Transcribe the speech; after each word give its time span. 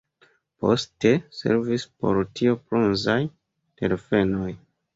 Poste 0.63 1.11
servis 1.41 1.85
por 2.05 2.19
tio 2.41 2.57
bronzaj 2.65 3.21
delfenoj. 3.31 4.53